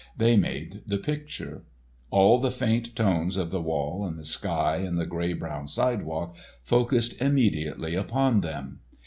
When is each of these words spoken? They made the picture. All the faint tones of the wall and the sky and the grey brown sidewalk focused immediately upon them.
They 0.17 0.35
made 0.35 0.81
the 0.87 0.97
picture. 0.97 1.61
All 2.09 2.39
the 2.39 2.49
faint 2.49 2.95
tones 2.95 3.37
of 3.37 3.51
the 3.51 3.61
wall 3.61 4.03
and 4.03 4.17
the 4.17 4.25
sky 4.25 4.77
and 4.77 4.99
the 4.99 5.05
grey 5.05 5.33
brown 5.33 5.67
sidewalk 5.67 6.35
focused 6.63 7.21
immediately 7.21 7.93
upon 7.93 8.41
them. 8.41 8.79